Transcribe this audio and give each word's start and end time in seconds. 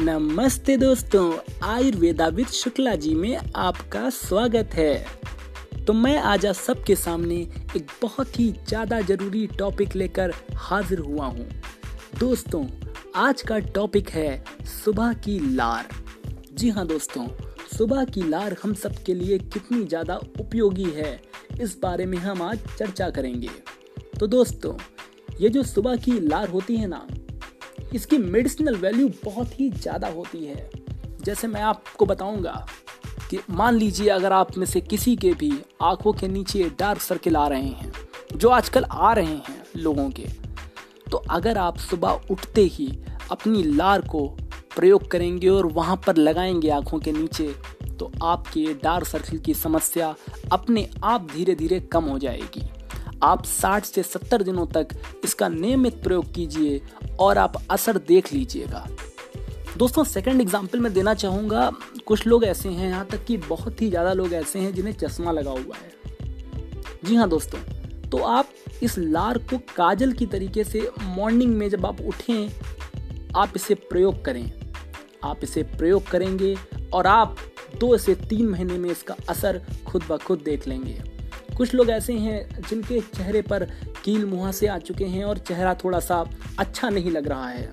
नमस्ते 0.00 0.76
दोस्तों, 0.76 1.32
आयुर्वेदा 1.62 2.26
विद 2.28 2.46
शुक्ला 2.46 2.94
जी 2.94 3.14
में 3.14 3.36
आपका 3.56 4.08
स्वागत 4.10 4.70
है। 4.74 5.06
तो 5.86 5.92
मैं 5.92 6.16
आज 6.18 6.46
आप 6.46 6.54
सबके 6.54 6.94
सामने 6.96 7.36
एक 7.76 7.90
बहुत 8.02 8.38
ही 8.38 8.50
ज़्यादा 8.68 9.00
ज़रूरी 9.00 9.46
टॉपिक 9.58 9.94
लेकर 9.96 10.32
हाजिर 10.56 10.98
हुआ 10.98 11.26
हूँ। 11.26 11.48
दोस्तों, 12.20 12.64
आज 13.16 13.42
का 13.42 13.58
टॉपिक 13.58 14.10
है 14.10 14.44
सुबह 14.84 15.12
की 15.14 15.38
लार। 15.54 15.88
जी 16.52 16.70
हाँ 16.70 16.86
दोस्तों, 16.86 17.26
सुबह 17.76 18.04
की 18.04 18.28
लार 18.28 18.56
हम 18.62 18.74
सब 18.74 19.02
के 19.06 19.14
लिए 19.14 19.38
कितनी 19.38 19.84
ज़्यादा 19.84 20.16
उपयोगी 20.40 20.90
है, 20.90 21.20
इस 21.60 21.78
बारे 21.82 22.06
में 22.06 22.18
हम 22.18 22.42
आज 22.42 22.66
चर्चा 22.78 23.10
करेंगे। 23.10 23.50
तो 24.20 24.26
दोस्तों, 24.26 24.78
ये 25.40 25.48
जो 25.48 25.62
सुबह 25.64 25.96
की 25.96 26.20
लार 26.20 26.48
होती 26.48 26.76
है 26.76 26.86
ना 26.86 27.06
इसकी 27.94 28.18
मेडिसिनल 28.18 28.76
वैल्यू 28.76 29.08
बहुत 29.24 29.58
ही 29.60 29.68
ज़्यादा 29.70 30.08
होती 30.08 30.44
है। 30.44 30.70
जैसे 31.24 31.46
मैं 31.48 31.62
आपको 31.62 32.06
बताऊँगा 32.06 32.66
कि 33.30 33.38
मान 33.50 33.74
लीजिए 33.74 34.08
अगर 34.08 34.32
आप 34.32 34.56
में 34.58 34.66
से 34.66 34.80
किसी 34.80 35.14
के 35.16 35.32
भी 35.32 35.52
आँखों 35.82 36.12
के 36.12 36.28
नीचे 36.28 36.70
डार्क 36.78 37.00
सर्किल 37.00 37.36
आ 37.36 37.46
रहे 37.48 37.62
हैं, 37.62 37.92
जो 38.36 38.48
आजकल 38.48 38.84
आ 38.84 39.12
रहे 39.12 39.26
हैं 39.26 39.62
लोगों 39.76 40.08
के 40.10 40.26
तो 41.10 41.16
अगर 41.30 41.58
आप 41.58 41.78
सुबह 41.78 42.20
उठते 42.30 42.62
ही 42.62 42.86
अपनी 43.30 43.62
लार 43.62 44.00
को 44.08 44.26
प्रयोग 44.76 45.10
करेंगे 45.10 45.48
और 45.48 45.66
वहाँ 45.66 45.96
पर 46.06 46.16
लगाएँगे 46.16 46.70
आँखों 46.70 46.98
के 46.98 47.12
नीचे 47.12 47.54
तो 47.98 48.10
आपके 48.22 48.64
डार्क 48.74 49.06
सर्किल 49.06 49.38
की 49.38 49.54
समस्या 49.54 50.14
अपने 50.52 50.88
आप 51.04 51.28
धीरे 51.34 51.54
धीरे 51.54 51.80
कम 51.92 52.04
हो 52.04 52.18
जाएगी। 52.18 52.68
आप 53.24 53.42
60 53.44 53.84
से 53.84 54.02
70 54.02 54.42
दिनों 54.42 54.66
तक 54.66 54.88
इसका 55.24 55.48
नियमित 55.48 56.02
प्रयोग 56.02 56.32
कीजिए 56.34 56.80
और 57.20 57.38
आप 57.38 57.54
असर 57.70 57.98
देख 58.08 58.32
लीजिएगा। 58.32 58.86
दोस्तों 59.76 60.04
सेकंड 60.04 60.40
एग्ज़ाम्पल 60.40 60.80
मैं 60.80 60.92
देना 60.92 61.14
चाहूँगा, 61.14 61.70
कुछ 62.06 62.26
लोग 62.26 62.44
ऐसे 62.44 62.68
हैं 62.68 62.88
यहाँ 62.88 63.06
तक 63.06 63.24
कि 63.24 63.36
बहुत 63.38 63.82
ही 63.82 63.88
ज़्यादा 63.88 64.12
लोग 64.12 64.32
ऐसे 64.32 64.58
हैं 64.58 64.72
जिन्हें 64.74 64.92
चश्मा 64.94 65.32
लगा 65.32 65.50
हुआ 65.50 65.76
है। 65.76 65.92
जी 67.04 67.14
हाँ 67.14 67.28
दोस्तों 67.28 67.58
तो 68.10 68.18
आप 68.18 68.48
इस 68.82 68.98
लार 68.98 69.38
को 69.40 69.58
काजल 69.76 70.12
की 70.12 70.26
तरीके 70.26 70.64
से 70.64 70.88
मॉर्निंग 71.00 71.54
में 71.56 71.68
जब 71.70 71.86
आप 71.86 72.00
उठें, 72.00 72.48
आप 73.36 73.52
इसे 73.56 73.74
प्रयोग 73.74 74.24
करें। 74.24 74.50
आप 75.24 75.40
इसे 75.42 75.62
प्रयोग 75.62 76.10
करेंगे 76.10 76.54
और 76.92 77.06
आप 77.06 77.36
दो 77.80 77.96
से 77.98 78.14
तीन 78.14 78.48
महीने 78.48 78.78
में 78.78 78.90
इसका 78.90 79.16
असर 79.28 79.60
खुद 79.86 80.02
ब 80.10 80.18
खुद 80.18 80.42
देख 80.44 80.68
लेंगे। 80.68 81.00
कुछ 81.56 81.74
लोग 81.74 81.90
ऐसे 81.90 82.12
हैं 82.12 82.62
जिनके 82.62 83.00
चेहरे 83.00 83.42
पर 83.42 83.64
कील 84.04 84.24
मुहासे 84.26 84.66
आ 84.66 84.78
चुके 84.78 85.04
हैं 85.06 85.24
और 85.24 85.38
चेहरा 85.38 85.74
थोड़ा 85.74 86.00
सा 86.00 86.24
अच्छा 86.58 86.88
नहीं 86.88 87.10
लग 87.10 87.28
रहा 87.28 87.48
है। 87.48 87.72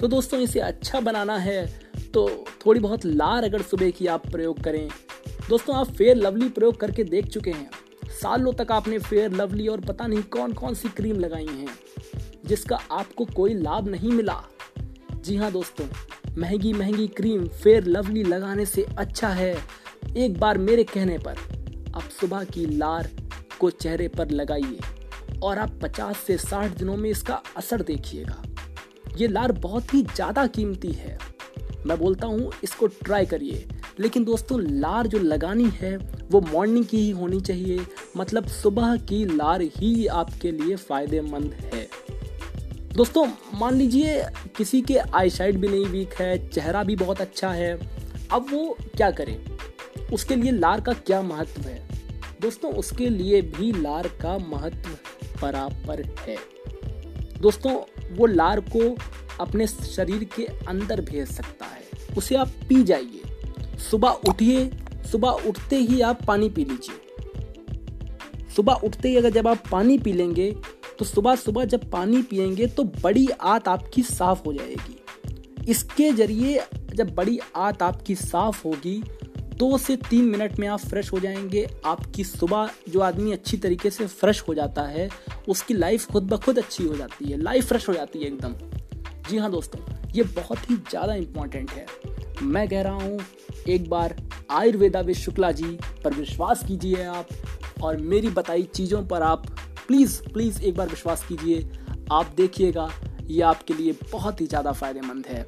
तो 0.00 0.06
दोस्तों, 0.06 0.40
इसे 0.40 0.60
अच्छा 0.60 1.00
बनाना 1.00 1.36
है 1.38 1.66
तो 2.14 2.28
थोड़ी 2.66 2.80
बहुत 2.80 3.04
लार 3.04 3.44
अगर 3.44 3.62
सुबह 3.62 3.90
की 3.90 4.06
आप 4.06 4.26
प्रयोग 4.26 4.60
करें। 4.60 4.88
दोस्तों, 5.48 5.76
आप 5.76 5.92
फेयर 5.92 6.16
लवली 6.16 6.48
प्रयोग 6.48 6.80
करके 6.80 7.04
देख 7.04 7.26
चुके 7.26 7.50
हैं। 7.50 7.70
सालों 8.12 8.52
तक 8.52 8.72
आपने 8.72 8.98
फेयर 8.98 9.32
लवली 9.32 9.66
और 9.68 9.80
पता 9.80 10.06
नहीं 10.06 10.22
कौन 10.28 10.52
कौन 10.52 10.74
सी 10.74 10.88
क्रीम 10.88 11.18
लगाई 11.18 11.46
हैं, 11.46 11.68
जिसका 12.46 12.78
आपको 12.90 13.24
कोई 13.26 13.54
लाभ 13.54 13.88
नहीं 13.88 14.12
मिला। 14.12 14.42
जी 15.14 15.36
हाँ 15.36 15.50
दोस्तों 15.52 15.86
महँगी 16.38 16.72
महँगी 16.72 17.06
क्रीम 17.08 17.46
फेयर 17.54 17.84
लवली 17.86 18.22
लगाने 18.22 18.66
से 18.66 18.86
अच्छा 18.98 19.28
है, 19.28 19.56
एक 20.16 20.38
बार 20.40 20.58
मेरे 20.58 20.84
कहने 20.84 21.18
पर। 21.18 21.36
आप 21.88 22.08
सुबह 22.20 22.44
की 22.44 22.66
लार 22.68 23.10
को 23.60 23.70
चेहरे 23.70 24.08
पर 24.08 24.30
लगाइए 24.30 24.78
और 25.42 25.58
आप 25.58 25.78
50 25.82 26.16
से 26.16 26.38
60 26.38 26.78
दिनों 26.78 26.96
में 26.96 27.10
इसका 27.10 27.42
असर 27.56 27.82
देखिएगा। 27.82 28.42
ये 29.16 29.28
लार 29.28 29.52
बहुत 29.52 29.94
ही 29.94 30.02
ज़्यादा 30.02 30.46
कीमती 30.46 30.92
है। 30.92 31.18
मैं 31.86 31.98
बोलता 31.98 32.26
हूँ, 32.26 32.52
इसको 32.64 32.86
ट्राई 32.86 33.26
करिए। 33.26 33.68
लेकिन 34.00 34.24
दोस्तों, 34.24 34.60
लार 34.60 35.06
जो 35.06 35.18
लगानी 35.18 35.68
है, 35.68 35.96
वो 36.30 36.40
मॉर्निंग 36.40 36.84
की 36.84 36.98
ही 36.98 37.10
होनी 37.10 37.40
चाहिए। 37.40 37.86
मतलब 38.16 38.46
सुबह 38.46 38.96
की 38.96 39.24
लार 39.24 39.62
ही 39.62 40.06
आपके 40.06 40.52
लिए 40.52 40.76
फ़ायदेमंद 40.76 41.52
है। 41.52 41.88
दोस्तों, 42.96 43.26
मान 43.54 43.74
लीजिए 43.74 44.22
किसी 44.56 44.82
के 44.82 44.98
आई 44.98 45.30
साइड 45.30 45.56
भी 45.56 45.68
नहीं 45.68 45.86
वीक 45.86 46.14
है, 46.14 46.48
चेहरा 46.48 46.84
भी 46.84 46.96
बहुत 46.96 47.20
अच्छा 47.20 47.50
है। 47.50 47.78
अब 48.32 48.46
वो 48.52 48.76
क्या 48.96 49.10
करे? 49.10 49.44
उसके 50.12 50.36
लिए 50.36 50.50
लार 50.50 50.80
का 50.80 50.92
क्या 50.92 51.22
महत्व 51.22 51.62
है? 51.62 51.97
दोस्तों, 52.40 52.72
उसके 52.72 53.08
लिए 53.08 53.40
भी 53.42 53.70
लार 53.72 54.08
का 54.20 54.36
महत्व 54.38 54.90
बराबर 55.42 56.02
है। 56.20 56.36
दोस्तों, 57.40 57.72
वो 58.16 58.26
लार 58.26 58.60
को 58.76 58.96
अपने 59.40 59.66
शरीर 59.66 60.24
के 60.36 60.44
अंदर 60.68 61.00
भेज 61.00 61.28
सकता 61.28 61.66
है। 61.66 62.16
उसे 62.16 62.34
आप 62.34 62.48
पी 62.68 62.82
जाइए। 62.82 63.76
सुबह 63.80 64.08
उठिए, 64.28 64.70
सुबह 65.12 65.28
उठते 65.48 65.76
ही 65.76 66.00
आप 66.00 66.24
पानी 66.26 66.48
पी 66.50 66.64
लीजिए। 66.64 67.06
सुबह 68.56 68.80
उठते 68.84 69.08
ही 69.08 69.16
अगर 69.16 69.30
जब 69.30 69.48
आप 69.48 69.62
पानी 69.72 69.98
पी 69.98 70.12
लेंगे 70.12 70.50
तो 70.98 71.04
सुबह 71.04 71.34
सुबह 71.36 71.64
जब 71.64 71.90
पानी 71.90 72.22
पियेंगे 72.22 72.66
तो 72.66 72.84
बड़ी 73.02 73.28
आत 73.40 73.68
आपकी 73.68 74.02
साफ़ 74.02 74.42
हो 74.46 74.52
जाएगी। 74.52 75.70
इसके 75.70 76.10
ज़रिए 76.12 76.60
जब 76.94 77.14
बड़ी 77.14 77.38
आत 77.56 77.82
आपकी 77.82 78.14
साफ़ 78.14 78.66
होगी 78.66 79.02
दो 79.58 79.76
से 79.78 79.96
तीन 80.08 80.24
मिनट 80.24 80.58
में 80.58 80.66
आप 80.68 80.80
फ्रेश 80.80 81.12
हो 81.12 81.18
जाएँगे। 81.20 81.66
आपकी 81.86 82.24
सुबह 82.24 82.70
जो 82.88 83.00
आदमी 83.00 83.32
अच्छी 83.32 83.56
तरीके 83.56 83.90
से 83.90 84.06
फ्रेश 84.06 84.42
हो 84.48 84.54
जाता 84.54 84.82
है, 84.82 85.08
उसकी 85.48 85.74
लाइफ 85.74 86.06
खुद 86.06 86.22
ब 86.24 86.36
खुद 86.36 86.58
अच्छी 86.58 86.84
हो 86.84 86.96
जाती 86.96 87.30
है। 87.30 87.40
लाइफ 87.42 87.68
फ्रेश 87.68 87.88
हो 87.88 87.94
जाती 87.94 88.18
है 88.18 88.26
एकदम। 88.26 88.54
जी 89.30 89.38
हाँ 89.38 89.50
दोस्तों, 89.50 89.80
ये 90.14 90.22
बहुत 90.36 90.70
ही 90.70 90.76
ज़्यादा 90.76 91.14
इंपॉर्टेंट 91.14 91.70
है। 91.70 91.86
मैं 92.42 92.68
कह 92.68 92.82
रहा 92.82 92.92
हूँ, 92.94 93.18
एक 93.68 93.88
बार 93.90 94.16
आयुर्वेदा 94.50 95.00
विद 95.00 95.16
शुक्ला 95.16 95.50
जी 95.52 95.78
पर 96.04 96.14
विश्वास 96.14 96.64
कीजिए 96.64 97.04
आप 97.04 97.28
और 97.82 97.96
मेरी 97.96 98.28
बताई 98.30 98.62
चीज़ों 98.74 99.02
पर 99.06 99.22
आप 99.22 99.46
प्लीज़ 99.88 100.20
प्लीज़ 100.32 100.62
एक 100.62 100.76
बार 100.76 100.88
विश्वास 100.88 101.24
कीजिए। 101.28 101.68
आप 102.12 102.32
देखिएगा, 102.36 102.88
ये 103.22 103.42
आपके 103.42 103.74
लिए 103.74 103.92
बहुत 104.12 104.40
ही 104.40 104.46
ज़्यादा 104.46 104.72
फ़ायदेमंद 104.72 105.26
है। 105.26 105.46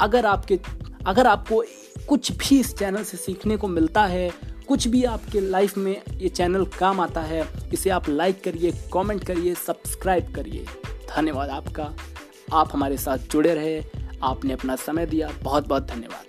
अगर 0.00 0.26
आपके, 0.26 0.58
अगर 1.06 1.26
आपको 1.26 1.62
कुछ 2.08 2.32
भी 2.32 2.60
इस 2.60 2.76
चैनल 2.76 3.04
से 3.04 3.16
सीखने 3.16 3.56
को 3.56 3.68
मिलता 3.68 4.04
है, 4.04 4.30
कुछ 4.68 4.88
भी 4.88 5.04
आपके 5.04 5.40
लाइफ 5.40 5.76
में 5.78 6.02
ये 6.12 6.28
चैनल 6.28 6.64
काम 6.64 7.00
आता 7.00 7.20
है, 7.20 7.48
इसे 7.72 7.90
आप 7.90 8.08
लाइक 8.08 8.42
करिए 8.44 8.72
कमेंट 8.92 9.24
करिए 9.24 9.54
सब्सक्राइब 9.54 10.34
करिए। 10.34 10.64
धन्यवाद 11.16 11.50
आपका। 11.50 11.94
आप 12.52 12.70
हमारे 12.72 12.96
साथ 12.96 13.18
जुड़े 13.18 13.54
रहे, 13.54 13.84
आपने 14.22 14.52
अपना 14.52 14.76
समय 14.76 15.06
दिया। 15.06 15.30
बहुत 15.42 15.68
बहुत 15.68 15.86
धन्यवाद। 15.86 16.27